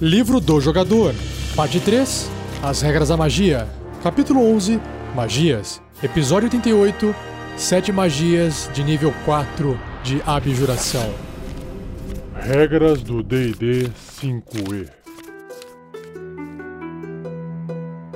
[0.00, 1.14] Livro do Jogador,
[1.54, 2.28] Parte 3
[2.62, 3.68] As Regras da Magia,
[4.02, 4.80] Capítulo 11
[5.14, 7.14] Magias, Episódio 88
[7.56, 11.08] Sete Magias de nível 4 de Abjuração.
[12.34, 13.88] Regras do DD
[14.20, 14.88] 5E.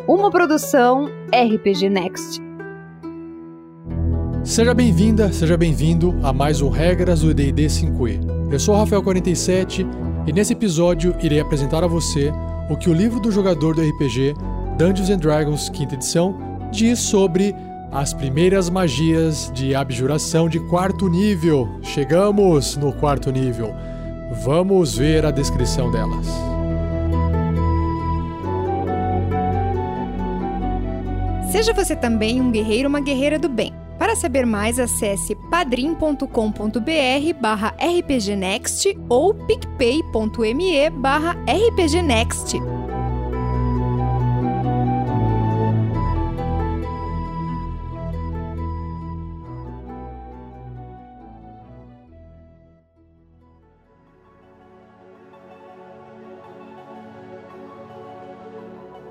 [0.09, 2.43] Uma produção RPG Next.
[4.43, 8.19] Seja bem-vinda, seja bem-vindo a mais um Regras do D&D 5e.
[8.51, 9.87] Eu sou o Rafael47
[10.29, 12.31] e nesse episódio irei apresentar a você
[12.69, 14.35] o que o livro do jogador do RPG
[14.77, 16.37] Dungeons and Dragons 5 edição
[16.71, 17.55] diz sobre
[17.91, 21.67] as primeiras magias de abjuração de quarto nível.
[21.83, 23.75] Chegamos no quarto nível.
[24.45, 26.27] Vamos ver a descrição delas.
[31.51, 33.78] Seja você também um guerreiro ou uma guerreira do bem.
[34.19, 36.27] Saber mais, acesse padrim.com.br
[37.41, 42.57] barra rpgnext ou picpay.me barra rpgnext.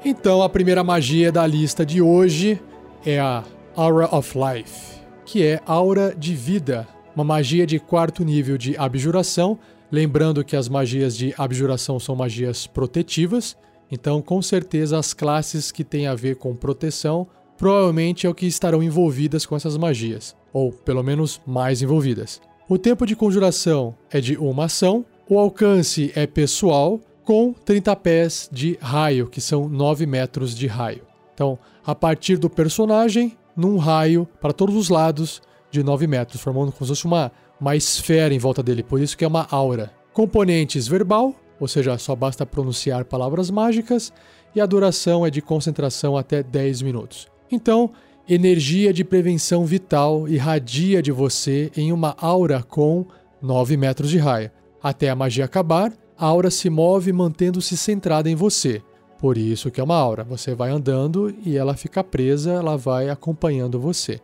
[0.04, 2.62] Então, a primeira magia da lista de hoje
[3.06, 3.44] é a
[3.78, 4.97] Aura of Life,
[5.28, 9.60] que é Aura de Vida, uma magia de quarto nível de abjuração.
[9.92, 13.58] Lembrando que as magias de abjuração são magias protetivas,
[13.92, 18.46] então com certeza as classes que têm a ver com proteção provavelmente é o que
[18.46, 22.40] estarão envolvidas com essas magias, ou pelo menos mais envolvidas.
[22.70, 28.50] O tempo de conjuração é de uma ação, o alcance é pessoal, com 30 pés
[28.50, 31.02] de raio, que são 9 metros de raio.
[31.34, 35.42] Então, a partir do personagem, num raio para todos os lados
[35.72, 39.18] de 9 metros, formando como se fosse uma, uma esfera em volta dele, por isso
[39.18, 39.92] que é uma aura.
[40.14, 44.14] Componentes verbal, ou seja, só basta pronunciar palavras mágicas,
[44.56, 47.28] e a duração é de concentração até 10 minutos.
[47.52, 47.92] Então,
[48.30, 53.06] energia de prevenção vital irradia de você em uma aura com
[53.42, 54.52] 9 metros de raio.
[54.82, 58.82] Até a magia acabar, a aura se move mantendo-se centrada em você.
[59.20, 60.24] Por isso que é uma aura.
[60.24, 64.20] Você vai andando e ela fica presa, ela vai acompanhando você.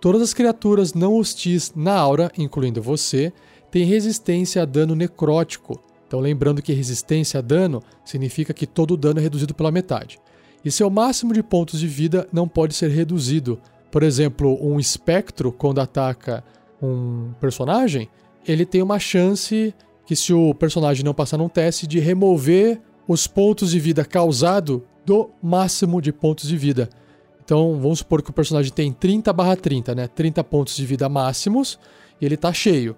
[0.00, 3.32] Todas as criaturas não hostis na aura, incluindo você,
[3.70, 5.82] têm resistência a dano necrótico.
[6.06, 10.20] Então, lembrando que resistência a dano significa que todo o dano é reduzido pela metade.
[10.64, 13.58] E seu máximo de pontos de vida não pode ser reduzido.
[13.90, 16.44] Por exemplo, um espectro, quando ataca
[16.82, 18.08] um personagem,
[18.46, 19.74] ele tem uma chance
[20.06, 24.84] que, se o personagem não passar num teste, de remover os pontos de vida causado
[25.04, 26.88] do máximo de pontos de vida.
[27.44, 30.08] Então, vamos supor que o personagem tem 30 barra 30, né?
[30.08, 31.78] 30 pontos de vida máximos
[32.20, 32.96] e ele tá cheio.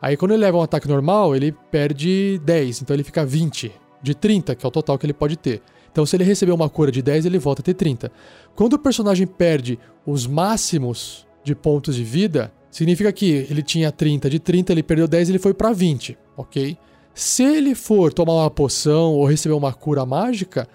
[0.00, 4.14] Aí quando ele leva um ataque normal, ele perde 10, então ele fica 20 de
[4.14, 5.60] 30, que é o total que ele pode ter.
[5.90, 8.12] Então, se ele receber uma cura de 10, ele volta a ter 30.
[8.54, 14.30] Quando o personagem perde os máximos de pontos de vida, significa que ele tinha 30,
[14.30, 16.78] de 30 ele perdeu 10 e ele foi para 20, ok?
[17.18, 20.68] Se ele for tomar uma poção ou receber uma cura mágica,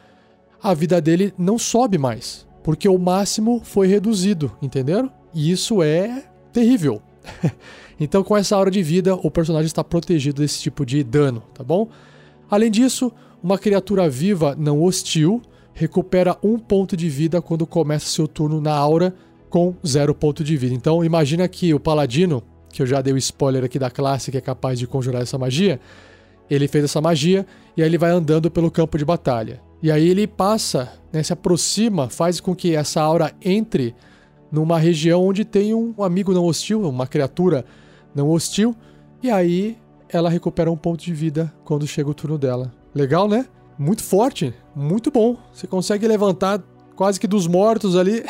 [0.61, 5.09] a vida dele não sobe mais, porque o máximo foi reduzido, entenderam?
[5.33, 7.01] E isso é terrível.
[7.97, 11.63] então, com essa aura de vida, o personagem está protegido desse tipo de dano, tá
[11.63, 11.87] bom?
[12.51, 13.09] Além disso,
[13.41, 15.41] uma criatura viva não hostil
[15.73, 19.15] recupera um ponto de vida quando começa seu turno na aura
[19.49, 20.75] com zero ponto de vida.
[20.75, 24.37] Então, imagina que o paladino, que eu já dei o spoiler aqui da classe que
[24.37, 25.79] é capaz de conjurar essa magia,
[26.49, 27.45] ele fez essa magia
[27.75, 29.61] e aí ele vai andando pelo campo de batalha.
[29.81, 33.95] E aí ele passa, né, se aproxima, faz com que essa aura entre
[34.51, 37.65] numa região onde tem um amigo não hostil, uma criatura
[38.13, 38.75] não hostil,
[39.21, 39.77] e aí
[40.07, 42.71] ela recupera um ponto de vida quando chega o turno dela.
[42.93, 43.47] Legal, né?
[43.77, 45.35] Muito forte, muito bom.
[45.51, 46.61] Você consegue levantar
[46.95, 48.23] quase que dos mortos ali.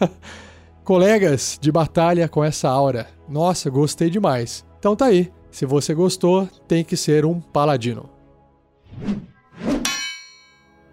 [0.84, 3.06] Colegas de batalha com essa aura.
[3.28, 4.64] Nossa, gostei demais.
[4.78, 5.32] Então tá aí.
[5.50, 8.08] Se você gostou, tem que ser um paladino.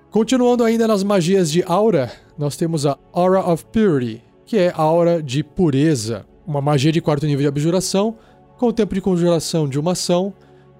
[0.10, 4.82] Continuando ainda nas magias de aura, nós temos a Aura of Purity, que é a
[4.82, 8.16] aura de pureza, uma magia de quarto nível de abjuração,
[8.58, 10.34] com o tempo de conjuração de uma ação,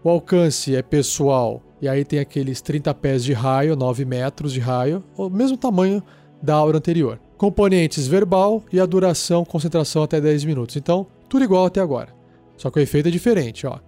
[0.04, 4.60] o alcance é pessoal, e aí tem aqueles 30 pés de raio, 9 metros de
[4.60, 6.02] raio, o mesmo tamanho
[6.42, 7.20] da aura anterior.
[7.38, 10.76] Componentes verbal e a duração, concentração até 10 minutos.
[10.76, 12.17] Então, tudo igual até agora.
[12.58, 13.80] Só que o efeito é diferente, ó.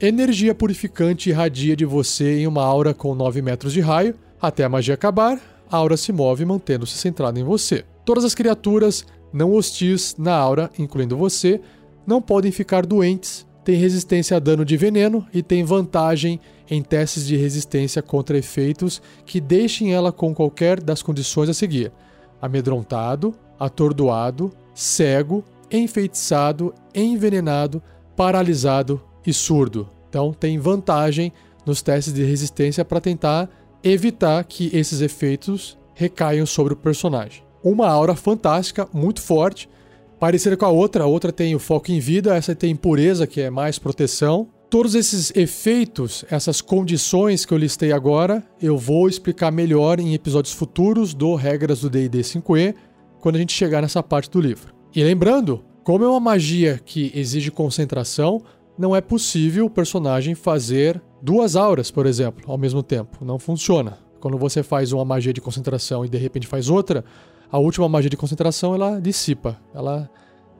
[0.00, 4.14] Energia purificante irradia de você em uma aura com 9 metros de raio.
[4.40, 5.38] Até a magia acabar,
[5.70, 7.84] a aura se move mantendo-se centrada em você.
[8.04, 11.60] Todas as criaturas não hostis na aura, incluindo você,
[12.06, 17.26] não podem ficar doentes, tem resistência a dano de veneno e tem vantagem em testes
[17.26, 21.92] de resistência contra efeitos que deixem ela com qualquer das condições a seguir:
[22.40, 27.82] amedrontado, atordoado, cego, enfeitiçado, envenenado,
[28.20, 29.88] paralisado e surdo.
[30.10, 31.32] Então tem vantagem
[31.64, 33.48] nos testes de resistência para tentar
[33.82, 37.42] evitar que esses efeitos recaiam sobre o personagem.
[37.64, 39.70] Uma aura fantástica, muito forte,
[40.18, 41.04] parecida com a outra.
[41.04, 44.48] A outra tem o foco em vida, essa tem pureza, que é mais proteção.
[44.68, 50.52] Todos esses efeitos, essas condições que eu listei agora, eu vou explicar melhor em episódios
[50.52, 52.74] futuros do Regras do D&D 5e,
[53.18, 54.74] quando a gente chegar nessa parte do livro.
[54.94, 58.42] E lembrando, como é uma magia que exige concentração,
[58.78, 63.24] não é possível o personagem fazer duas auras, por exemplo, ao mesmo tempo.
[63.24, 63.98] Não funciona.
[64.20, 67.04] Quando você faz uma magia de concentração e de repente faz outra,
[67.50, 70.08] a última magia de concentração ela dissipa, ela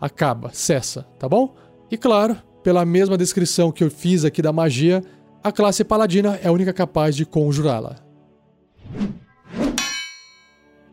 [0.00, 1.54] acaba, cessa, tá bom?
[1.90, 5.02] E claro, pela mesma descrição que eu fiz aqui da magia,
[5.42, 7.96] a classe paladina é a única capaz de conjurá-la.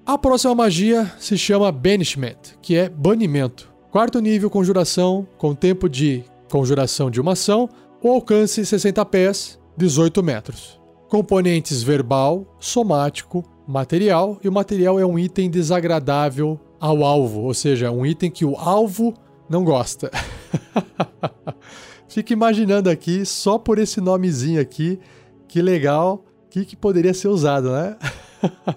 [0.05, 3.76] A próxima magia se chama Banishment, que é banimento.
[3.91, 7.69] Quarto nível conjuração, com tempo de conjuração de uma ação,
[8.03, 10.79] o alcance 60 pés, 18 metros.
[11.07, 17.89] Componentes verbal, somático, material, e o material é um item desagradável ao alvo, ou seja,
[17.89, 19.13] um item que o alvo
[19.49, 20.11] não gosta.
[22.09, 24.99] Fico imaginando aqui, só por esse nomezinho aqui,
[25.47, 27.95] que legal, o que, que poderia ser usado, né?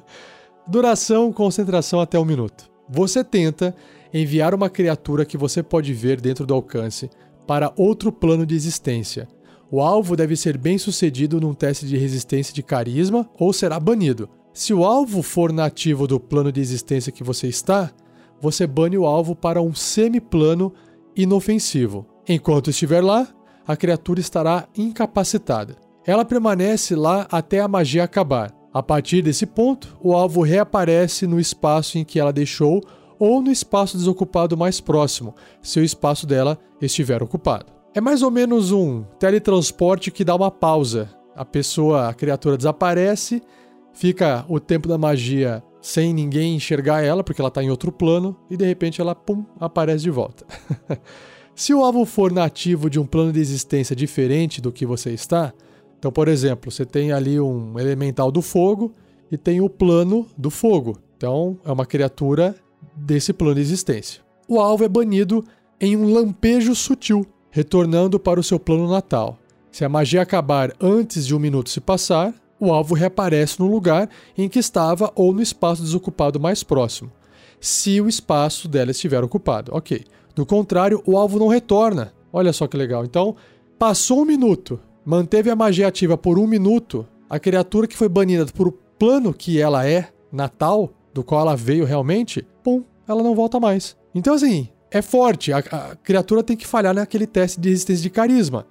[0.69, 2.71] Duração, concentração até um minuto.
[2.93, 3.73] Você tenta
[4.13, 7.09] enviar uma criatura que você pode ver dentro do alcance
[7.47, 9.29] para outro plano de existência.
[9.71, 14.29] O alvo deve ser bem sucedido num teste de resistência de carisma ou será banido.
[14.53, 17.93] Se o alvo for nativo do plano de existência que você está,
[18.41, 20.73] você bane o alvo para um semiplano
[21.15, 22.05] inofensivo.
[22.29, 23.29] Enquanto estiver lá,
[23.65, 25.77] a criatura estará incapacitada.
[26.05, 28.60] Ela permanece lá até a magia acabar.
[28.73, 32.81] A partir desse ponto, o alvo reaparece no espaço em que ela deixou
[33.19, 37.67] ou no espaço desocupado mais próximo, se o espaço dela estiver ocupado.
[37.93, 41.11] É mais ou menos um teletransporte que dá uma pausa.
[41.35, 43.43] A pessoa, a criatura desaparece,
[43.93, 48.37] fica o tempo da magia sem ninguém enxergar ela, porque ela está em outro plano,
[48.51, 50.47] e de repente ela, pum, aparece de volta.
[51.55, 55.53] Se o alvo for nativo de um plano de existência diferente do que você está,
[56.01, 58.91] então, por exemplo, você tem ali um elemental do fogo
[59.31, 60.99] e tem o plano do fogo.
[61.15, 62.55] Então, é uma criatura
[62.97, 64.23] desse plano de existência.
[64.49, 65.45] O alvo é banido
[65.79, 69.37] em um lampejo sutil, retornando para o seu plano natal.
[69.71, 74.09] Se a magia acabar antes de um minuto se passar, o alvo reaparece no lugar
[74.39, 77.13] em que estava ou no espaço desocupado mais próximo,
[77.61, 79.71] se o espaço dela estiver ocupado.
[79.75, 80.03] Ok.
[80.35, 82.15] Do contrário, o alvo não retorna.
[82.33, 83.05] Olha só que legal.
[83.05, 83.37] Então,
[83.79, 88.47] passou um minuto, manteve a magia ativa por um minuto, a criatura que foi banida
[88.47, 93.35] por o plano que ela é, natal, do qual ela veio realmente, pum, ela não
[93.35, 93.97] volta mais.
[94.15, 95.53] Então, assim, é forte.
[95.53, 98.65] A, a criatura tem que falhar naquele teste de resistência de carisma.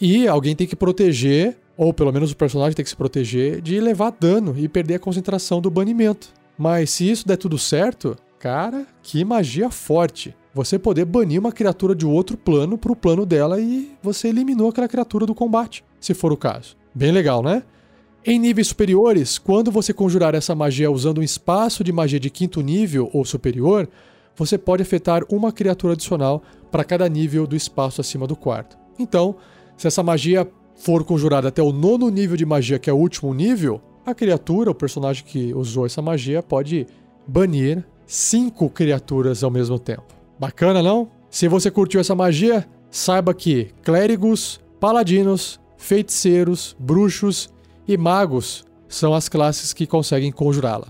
[0.00, 3.80] E alguém tem que proteger ou pelo menos o personagem tem que se proteger de
[3.80, 6.28] levar dano e perder a concentração do banimento.
[6.56, 10.32] Mas se isso der tudo certo, cara, que magia forte.
[10.54, 14.68] Você poder banir uma criatura de outro plano para o plano dela e você eliminou
[14.68, 16.76] aquela criatura do combate, se for o caso.
[16.94, 17.62] Bem legal, né?
[18.24, 22.60] Em níveis superiores, quando você conjurar essa magia usando um espaço de magia de quinto
[22.60, 23.88] nível ou superior,
[24.36, 28.76] você pode afetar uma criatura adicional para cada nível do espaço acima do quarto.
[28.98, 29.36] Então,
[29.76, 33.32] se essa magia for conjurada até o nono nível de magia, que é o último
[33.32, 36.86] nível, a criatura, o personagem que usou essa magia, pode
[37.26, 40.21] banir cinco criaturas ao mesmo tempo.
[40.42, 41.08] Bacana, não?
[41.30, 47.48] Se você curtiu essa magia, saiba que clérigos, paladinos, feiticeiros, bruxos
[47.86, 50.88] e magos são as classes que conseguem conjurá-la.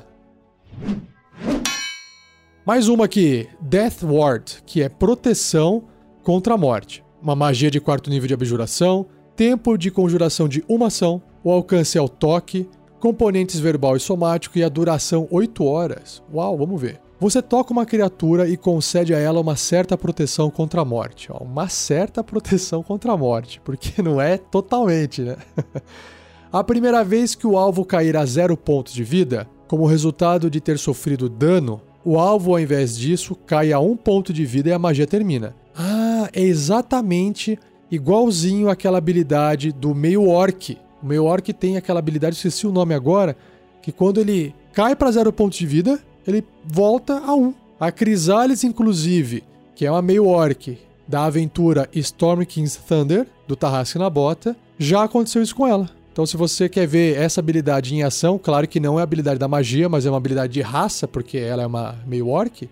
[2.65, 5.85] Mais uma aqui, Death Ward, que é proteção
[6.23, 7.05] contra a morte.
[7.21, 9.05] Uma magia de quarto nível de abjuração,
[9.37, 12.67] tempo de conjuração de uma ação, o alcance é o toque,
[12.99, 16.23] componentes verbal e somático e a duração 8 horas.
[16.33, 17.03] Uau, vamos ver.
[17.23, 21.31] Você toca uma criatura e concede a ela uma certa proteção contra a morte.
[21.41, 25.37] Uma certa proteção contra a morte, porque não é totalmente, né?
[26.53, 30.61] a primeira vez que o alvo cair a zero pontos de vida, como resultado de
[30.61, 34.73] ter sofrido dano, o alvo, ao invés disso, cai a um ponto de vida e
[34.73, 35.55] a magia termina.
[35.77, 37.57] Ah, é exatamente
[37.89, 40.77] igualzinho aquela habilidade do meio orc.
[41.01, 43.37] O meio orc tem aquela habilidade, esqueci o nome agora,
[43.81, 47.55] que quando ele cai para zero pontos de vida, ele volta a um.
[47.79, 49.43] A Crisalis, inclusive,
[49.75, 55.03] que é uma meio orc, da aventura Storm King's Thunder, do Tarrasque na Bota, já
[55.03, 55.91] aconteceu isso com ela.
[56.13, 59.39] Então, se você quer ver essa habilidade em ação, claro que não é a habilidade
[59.39, 62.69] da magia, mas é uma habilidade de raça, porque ela é uma meio orc,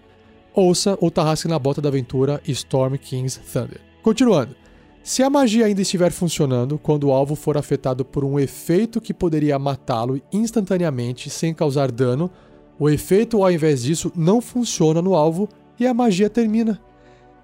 [0.54, 3.80] ouça o Tarrasque na Bota da aventura Storm King's Thunder.
[4.02, 4.54] Continuando.
[5.02, 9.14] Se a magia ainda estiver funcionando quando o alvo for afetado por um efeito que
[9.14, 12.30] poderia matá-lo instantaneamente sem causar dano,
[12.80, 15.46] o efeito, ao invés disso, não funciona no alvo
[15.78, 16.80] e a magia termina.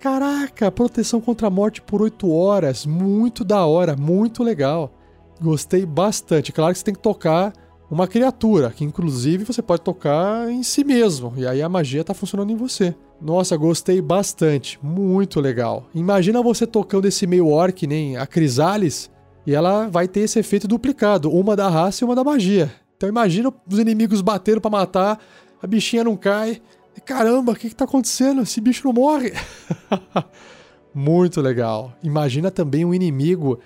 [0.00, 4.90] Caraca, proteção contra a morte por 8 horas, muito da hora, muito legal.
[5.38, 6.52] Gostei bastante.
[6.52, 7.52] Claro que você tem que tocar
[7.90, 12.14] uma criatura, que inclusive você pode tocar em si mesmo, e aí a magia está
[12.14, 12.94] funcionando em você.
[13.20, 15.84] Nossa, gostei bastante, muito legal.
[15.94, 19.10] Imagina você tocando esse meio orc, nem a Crisalis,
[19.46, 22.72] e ela vai ter esse efeito duplicado, uma da raça e uma da magia.
[22.96, 25.20] Então imagina os inimigos batendo para matar,
[25.62, 26.60] a bichinha não cai.
[27.04, 28.42] Caramba, o que, que tá acontecendo?
[28.42, 29.32] Esse bicho não morre.
[30.94, 31.92] muito legal.
[32.02, 33.60] Imagina também um inimigo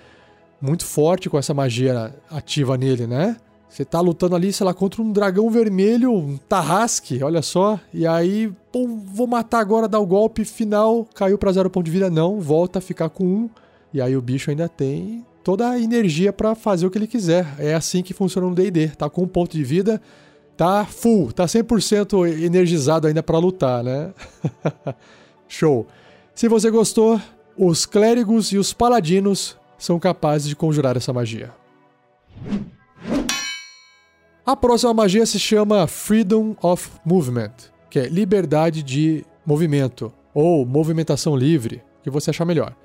[0.61, 3.37] muito forte com essa magia ativa nele, né?
[3.69, 7.79] Você tá lutando ali, sei lá, contra um dragão vermelho, um tarrasque, olha só.
[7.93, 11.07] E aí, pô, vou matar agora, dar o golpe final.
[11.15, 12.41] Caiu pra zero ponto de vida, não.
[12.41, 13.49] Volta a ficar com um.
[13.93, 17.45] E aí o bicho ainda tem toda a energia para fazer o que ele quiser.
[17.57, 18.89] É assim que funciona no D&D.
[18.89, 20.01] Tá com um ponto de vida,
[20.55, 24.13] tá full, tá 100% energizado ainda para lutar, né?
[25.47, 25.87] Show.
[26.33, 27.19] Se você gostou,
[27.57, 31.51] os clérigos e os paladinos são capazes de conjurar essa magia.
[34.45, 37.53] A próxima magia se chama Freedom of Movement,
[37.89, 42.75] que é liberdade de movimento ou movimentação livre, que você achar melhor.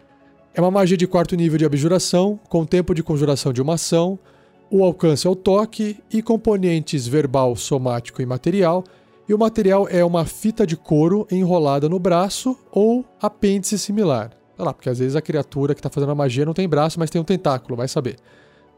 [0.56, 4.18] É uma magia de quarto nível de abjuração, com tempo de conjuração de uma ação,
[4.70, 8.82] o alcance ao toque e componentes verbal, somático e material.
[9.28, 14.30] E o material é uma fita de couro enrolada no braço ou apêndice similar.
[14.56, 16.98] Olha lá, porque às vezes a criatura que está fazendo a magia não tem braço,
[16.98, 18.16] mas tem um tentáculo, vai saber.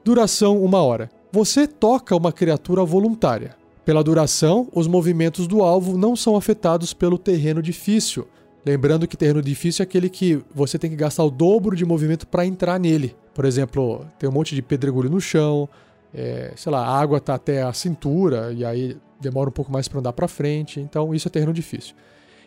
[0.04, 1.08] Duração uma hora.
[1.30, 3.54] Você toca uma criatura voluntária.
[3.84, 8.26] Pela duração, os movimentos do alvo não são afetados pelo terreno difícil.
[8.64, 12.26] Lembrando que terreno difícil é aquele que você tem que gastar o dobro de movimento
[12.26, 13.16] para entrar nele.
[13.32, 15.68] Por exemplo, tem um monte de pedregulho no chão,
[16.12, 19.88] é, sei lá, a água está até a cintura e aí demora um pouco mais
[19.88, 20.80] para andar para frente.
[20.80, 21.94] Então, isso é terreno difícil.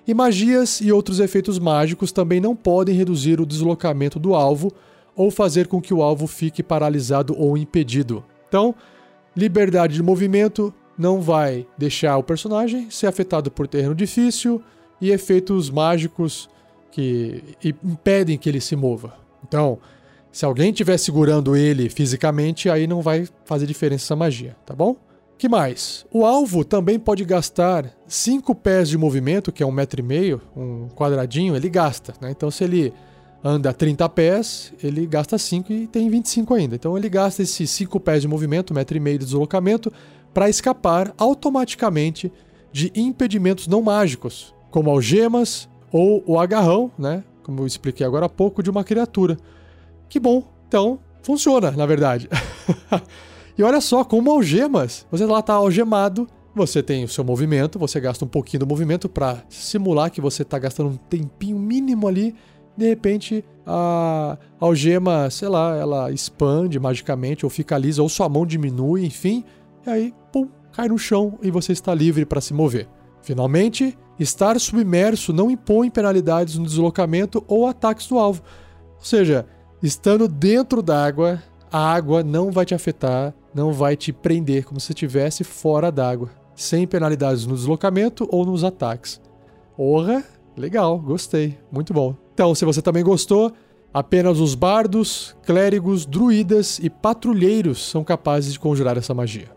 [0.07, 4.71] E magias e outros efeitos mágicos também não podem reduzir o deslocamento do alvo
[5.15, 8.23] ou fazer com que o alvo fique paralisado ou impedido.
[8.47, 8.73] Então,
[9.35, 14.61] liberdade de movimento não vai deixar o personagem ser afetado por terreno difícil
[15.01, 16.49] e efeitos mágicos
[16.91, 17.43] que
[17.83, 19.17] impedem que ele se mova.
[19.47, 19.79] Então,
[20.31, 24.95] se alguém estiver segurando ele fisicamente, aí não vai fazer diferença essa magia, tá bom?
[25.41, 26.05] que mais?
[26.13, 30.39] O alvo também pode gastar 5 pés de movimento, que é um metro e meio,
[30.55, 32.29] um quadradinho, ele gasta, né?
[32.29, 32.93] Então se ele
[33.43, 36.75] anda 30 pés, ele gasta 5 e tem 25 ainda.
[36.75, 39.91] Então ele gasta esses 5 pés de movimento, metro e meio de deslocamento,
[40.31, 42.31] para escapar automaticamente
[42.71, 47.23] de impedimentos não mágicos, como algemas ou o agarrão, né?
[47.43, 49.37] Como eu expliquei agora há pouco, de uma criatura.
[50.09, 52.27] Que bom, então funciona, na verdade.
[53.57, 57.99] e olha só, como algemas, você lá está algemado, você tem o seu movimento, você
[57.99, 62.35] gasta um pouquinho do movimento para simular que você está gastando um tempinho mínimo ali
[62.75, 68.45] de repente a algema, sei lá, ela expande magicamente ou fica lisa ou sua mão
[68.45, 69.43] diminui, enfim,
[69.85, 72.87] e aí, pum, cai no chão e você está livre para se mover.
[73.21, 78.41] Finalmente, estar submerso não impõe penalidades no deslocamento ou ataques do alvo.
[78.97, 79.45] Ou seja,
[79.81, 84.91] estando dentro d'água, a água não vai te afetar, não vai te prender como se
[84.91, 89.21] estivesse fora d'água, sem penalidades no deslocamento ou nos ataques.
[89.77, 90.23] Porra,
[90.55, 92.15] legal, gostei, muito bom.
[92.33, 93.51] Então, se você também gostou,
[93.93, 99.49] apenas os bardos, clérigos, druidas e patrulheiros são capazes de conjurar essa magia.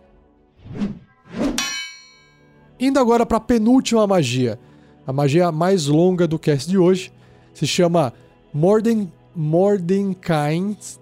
[2.78, 4.58] Indo agora para a penúltima magia,
[5.06, 7.12] a magia mais longa do cast de hoje,
[7.52, 8.12] se chama
[8.52, 11.00] Morden Mordenkainen's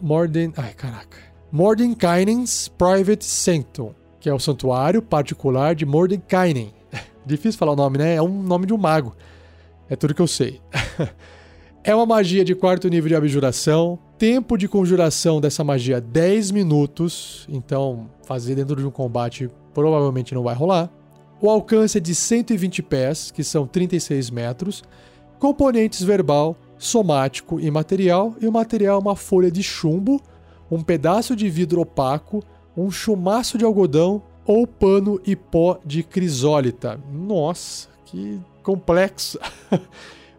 [0.00, 1.16] Morden, ai caraca.
[1.52, 6.72] Mordenkainen's Private Sanctum, que é o santuário particular de Mordenkainen.
[7.24, 8.16] Difícil falar o nome, né?
[8.16, 9.14] É um nome de um mago.
[9.88, 10.60] É tudo que eu sei.
[11.84, 13.98] é uma magia de quarto nível de abjuração.
[14.18, 17.46] Tempo de conjuração dessa magia 10 minutos.
[17.48, 20.88] Então, fazer dentro de um combate provavelmente não vai rolar.
[21.40, 24.82] O alcance é de 120 pés, que são 36 metros.
[25.38, 28.34] Componentes verbal, somático e material.
[28.40, 30.20] E o material é uma folha de chumbo,
[30.70, 32.42] um pedaço de vidro opaco,
[32.76, 36.98] um chumaço de algodão ou pano e pó de crisólita.
[37.12, 39.38] Nossa, que complexo.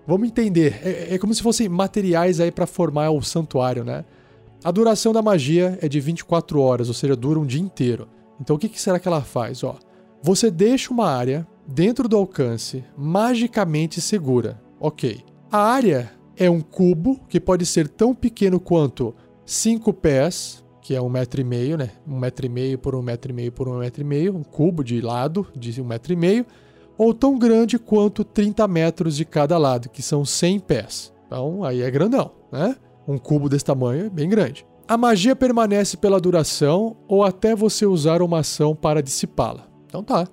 [0.08, 0.80] Vamos entender.
[0.84, 4.06] É, é como se fossem materiais aí para formar o santuário, né?
[4.64, 8.08] A duração da magia é de 24 horas, ou seja, dura um dia inteiro.
[8.40, 9.64] Então o que, que será que ela faz?
[9.64, 9.76] Ó,
[10.22, 14.62] você deixa uma área dentro do alcance magicamente segura.
[14.80, 15.24] Ok.
[15.52, 19.16] A área é um cubo que pode ser tão pequeno quanto
[19.46, 21.92] 5 pés, que é um metro e meio, né?
[22.08, 24.44] Um metro e meio por um metro e meio por um metro e meio, um
[24.44, 26.46] cubo de lado de um metro e meio,
[26.98, 31.14] ou tão grande quanto 30 metros de cada lado, que são 100 pés.
[31.28, 32.76] Então aí é grandão, né?
[33.08, 34.66] Um cubo desse tamanho é bem grande.
[34.88, 39.68] A magia permanece pela duração ou até você usar uma ação para dissipá-la.
[39.88, 40.28] Então tá.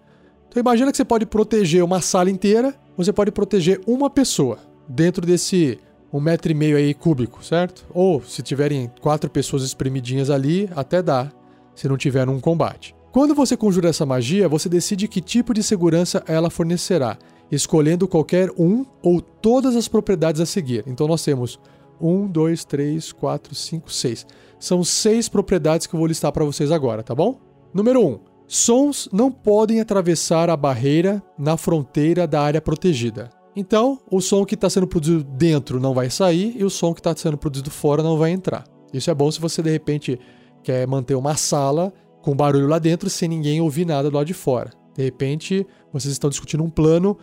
[0.47, 5.27] Então imagina que você pode proteger uma sala inteira, você pode proteger uma pessoa dentro
[5.27, 5.79] desse
[6.13, 7.87] um metro e meio aí cúbico, certo?
[7.95, 11.33] Ou se tiverem quatro pessoas espremidinhas ali, até dá,
[11.75, 12.95] se não tiver um combate.
[13.11, 17.17] Quando você conjura essa magia, você decide que tipo de segurança ela fornecerá,
[17.51, 20.85] escolhendo qualquer um ou todas as propriedades a seguir.
[20.87, 21.59] Então nós temos
[22.03, 24.27] um, dois, três, quatro, cinco, seis.
[24.59, 27.39] São seis propriedades que eu vou listar para vocês agora, tá bom?
[27.73, 33.31] Número um, sons não podem atravessar a barreira na fronteira da área protegida.
[33.55, 37.01] Então, o som que está sendo produzido dentro não vai sair e o som que
[37.01, 38.65] está sendo produzido fora não vai entrar.
[38.93, 40.19] Isso é bom se você de repente
[40.63, 41.93] quer manter uma sala
[42.23, 44.71] com barulho lá dentro sem ninguém ouvir nada do lado de fora.
[44.95, 47.19] De repente, vocês estão discutindo um plano,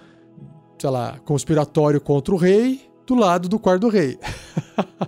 [0.77, 4.19] sei lá, conspiratório contra o rei, do lado do quarto do rei.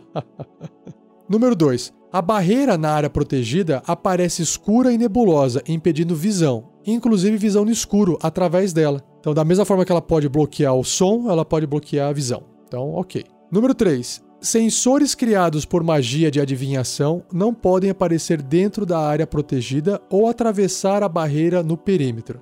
[1.29, 1.93] Número 2.
[2.11, 8.17] A barreira na área protegida aparece escura e nebulosa, impedindo visão, inclusive visão no escuro
[8.21, 9.03] através dela.
[9.19, 12.43] Então, da mesma forma que ela pode bloquear o som, ela pode bloquear a visão.
[12.67, 13.23] Então, ok.
[13.51, 14.23] Número 3.
[14.41, 21.03] Sensores criados por magia de adivinhação não podem aparecer dentro da área protegida ou atravessar
[21.03, 22.41] a barreira no perímetro.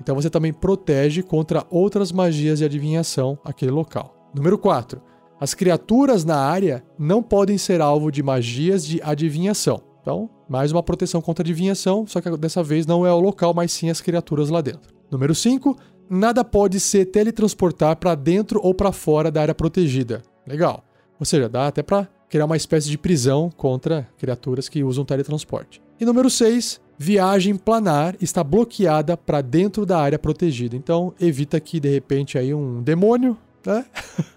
[0.00, 4.16] Então você também protege contra outras magias de adivinhação aquele local.
[4.36, 5.00] Número 4.
[5.40, 9.80] As criaturas na área não podem ser alvo de magias de adivinhação.
[10.02, 13.72] Então, mais uma proteção contra adivinhação, só que dessa vez não é o local, mas
[13.72, 14.94] sim as criaturas lá dentro.
[15.10, 15.74] Número 5.
[16.10, 20.22] Nada pode se teletransportar para dentro ou para fora da área protegida.
[20.46, 20.84] Legal.
[21.18, 25.80] Ou seja, dá até para criar uma espécie de prisão contra criaturas que usam teletransporte.
[25.98, 30.76] E número 6, viagem planar está bloqueada para dentro da área protegida.
[30.76, 33.84] Então, evita que de repente aí um demônio, né,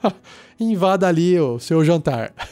[0.59, 2.33] invada ali o seu jantar.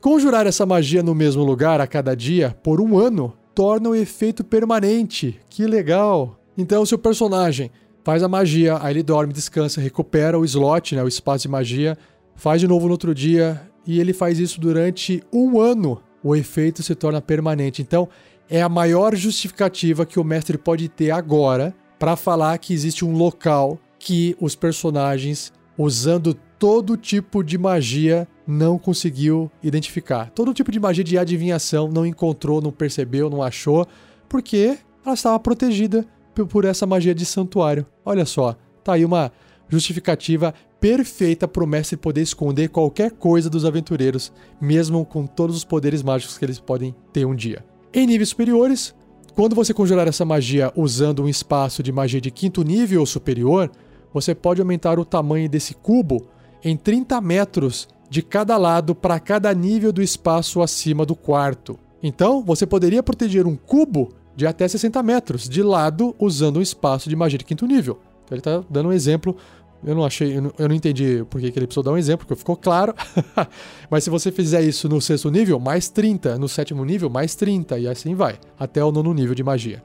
[0.00, 4.44] Conjurar essa magia no mesmo lugar a cada dia por um ano torna o efeito
[4.44, 5.38] permanente.
[5.50, 6.38] Que legal!
[6.56, 7.70] Então, se o personagem
[8.04, 11.98] faz a magia, aí ele dorme, descansa, recupera o slot, né, o espaço de magia,
[12.34, 16.00] faz de novo no outro dia e ele faz isso durante um ano.
[16.22, 17.82] O efeito se torna permanente.
[17.82, 18.08] Então,
[18.48, 23.12] é a maior justificativa que o mestre pode ter agora para falar que existe um
[23.12, 30.30] local que os personagens, usando todo tipo de magia, não conseguiu identificar.
[30.30, 33.86] Todo tipo de magia de adivinhação não encontrou, não percebeu, não achou,
[34.28, 36.06] porque ela estava protegida
[36.48, 37.86] por essa magia de santuário.
[38.04, 39.32] Olha só, tá aí uma
[39.68, 45.64] justificativa perfeita para o mestre poder esconder qualquer coisa dos aventureiros, mesmo com todos os
[45.64, 47.64] poderes mágicos que eles podem ter um dia.
[47.92, 48.94] Em níveis superiores,
[49.34, 53.70] quando você conjurar essa magia usando um espaço de magia de quinto nível ou superior,
[54.12, 56.26] você pode aumentar o tamanho desse cubo
[56.64, 61.78] em 30 metros de cada lado para cada nível do espaço acima do quarto.
[62.02, 67.08] Então, você poderia proteger um cubo de até 60 metros de lado usando um espaço
[67.08, 67.98] de magia de quinto nível.
[68.24, 69.36] Então, ele está dando um exemplo
[69.84, 72.26] eu não achei, eu não, eu não entendi por que ele precisou dar um exemplo,
[72.26, 72.94] porque ficou claro.
[73.88, 76.36] Mas se você fizer isso no sexto nível, mais 30.
[76.38, 77.78] No sétimo nível, mais 30.
[77.78, 79.82] E assim vai, até o nono nível de magia.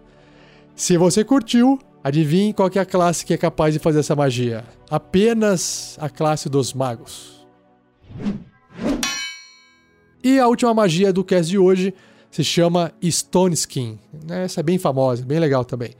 [0.75, 4.63] Se você curtiu, adivinhe qual é a classe que é capaz de fazer essa magia.
[4.89, 7.45] Apenas a classe dos magos.
[10.23, 11.93] E a última magia do cast de hoje
[12.31, 13.99] se chama Stone Skin.
[14.29, 15.91] Essa é bem famosa, bem legal também.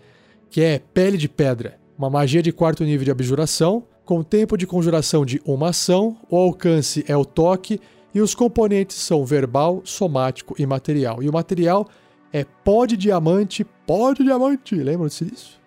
[0.50, 4.68] Que é pele de pedra uma magia de quarto nível de abjuração, com tempo de
[4.68, 7.80] conjuração de uma ação, o alcance é o toque
[8.14, 11.24] e os componentes são verbal, somático e material.
[11.24, 11.88] E o material
[12.34, 15.62] é pó de diamante, pó de diamante, lembram-se disso?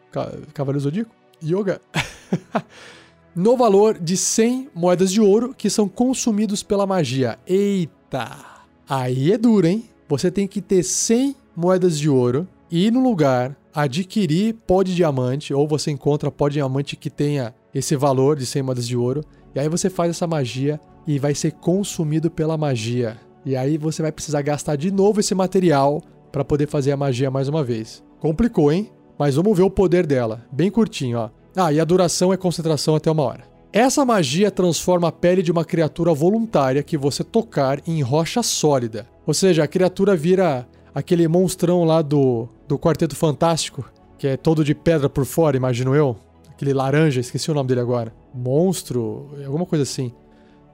[0.52, 1.14] Cavaleiro Zodíaco?
[1.42, 1.80] Yoga.
[3.36, 7.38] no valor de 100 moedas de ouro que são consumidos pela magia.
[7.46, 8.36] Eita!
[8.88, 9.84] Aí é duro, hein?
[10.08, 14.94] Você tem que ter 100 moedas de ouro e ir no lugar adquirir pó de
[14.94, 18.96] diamante, ou você encontra pó de diamante que tenha esse valor de 100 moedas de
[18.96, 19.22] ouro,
[19.54, 23.18] e aí você faz essa magia e vai ser consumido pela magia.
[23.44, 26.02] E aí você vai precisar gastar de novo esse material
[26.36, 28.04] para poder fazer a magia mais uma vez.
[28.20, 28.90] Complicou, hein?
[29.18, 30.44] Mas vamos ver o poder dela.
[30.52, 31.30] Bem curtinho, ó.
[31.56, 33.44] Ah, e a duração é concentração até uma hora.
[33.72, 39.06] Essa magia transforma a pele de uma criatura voluntária que você tocar em rocha sólida.
[39.26, 44.62] Ou seja, a criatura vira aquele monstrão lá do, do Quarteto Fantástico, que é todo
[44.62, 46.18] de pedra por fora, imagino eu.
[46.50, 48.12] Aquele laranja, esqueci o nome dele agora.
[48.34, 50.12] Monstro, alguma coisa assim.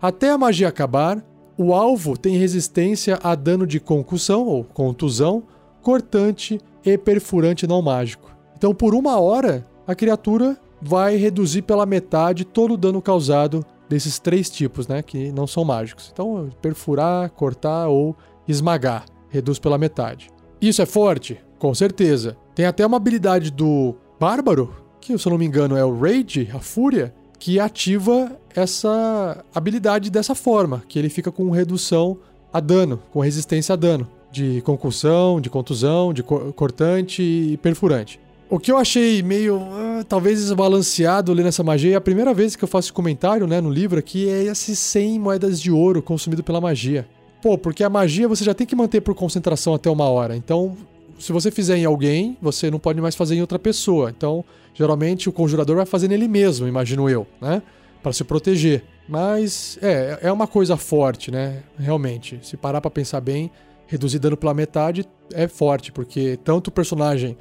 [0.01, 1.25] Até a magia acabar,
[1.63, 5.43] o alvo tem resistência a dano de concussão ou contusão,
[5.81, 8.31] cortante e perfurante não mágico.
[8.57, 14.19] Então, por uma hora, a criatura vai reduzir pela metade todo o dano causado desses
[14.19, 16.11] três tipos, né, que não são mágicos.
[16.13, 18.17] Então, perfurar, cortar ou
[18.49, 20.31] esmagar, reduz pela metade.
[20.61, 21.39] Isso é forte?
[21.59, 22.37] Com certeza.
[22.55, 26.49] Tem até uma habilidade do bárbaro, que se eu não me engano é o Rage,
[26.55, 32.17] a fúria, que ativa essa habilidade dessa forma, que ele fica com redução
[32.53, 38.21] a dano, com resistência a dano, de concussão, de contusão, de cortante e perfurante.
[38.49, 42.55] O que eu achei meio, uh, talvez desbalanceado ali nessa magia, é a primeira vez
[42.55, 46.45] que eu faço comentário, né, no livro aqui, é esses 100 moedas de ouro consumido
[46.45, 47.09] pela magia.
[47.43, 50.37] Pô, porque a magia você já tem que manter por concentração até uma hora.
[50.37, 50.77] Então,
[51.23, 54.11] se você fizer em alguém, você não pode mais fazer em outra pessoa.
[54.11, 57.63] Então, geralmente o conjurador vai fazer nele mesmo, imagino eu, né?
[58.03, 58.83] Para se proteger.
[59.09, 61.63] Mas é, é uma coisa forte, né?
[61.79, 62.41] Realmente.
[62.43, 63.53] Se parar para pensar bem,
[63.87, 67.39] reduzir dano pela metade é forte, porque tanto o personagem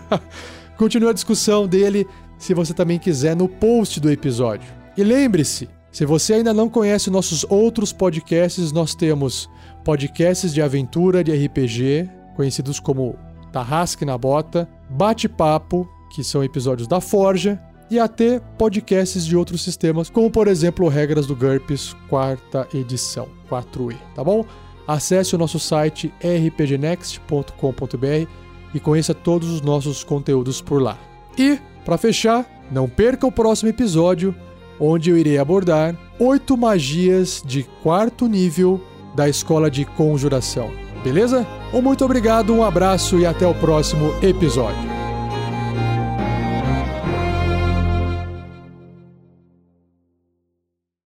[0.78, 2.08] Continue a discussão dele
[2.40, 4.68] se você também quiser no post do episódio.
[4.98, 9.48] E lembre-se, se você ainda não conhece nossos outros podcasts, nós temos
[9.84, 13.16] podcasts de aventura de RPG, conhecidos como
[13.52, 20.10] Tarrasque na Bota, Bate-Papo, que são episódios da Forja, e até podcasts de outros sistemas,
[20.10, 24.46] como por exemplo Regras do GURPS, quarta edição, 4E, tá bom?
[24.88, 28.30] Acesse o nosso site rpgnext.com.br
[28.74, 30.98] e conheça todos os nossos conteúdos por lá.
[31.38, 34.36] E, para fechar, não perca o próximo episódio,
[34.80, 38.82] onde eu irei abordar oito magias de quarto nível
[39.16, 40.72] da Escola de Conjuração.
[41.04, 41.48] Beleza?
[41.74, 45.09] Um muito obrigado, um abraço e até o próximo episódio.